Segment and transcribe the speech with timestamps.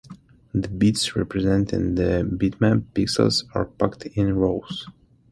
[0.51, 4.87] The bits representing the bitmap pixels are packed in rows.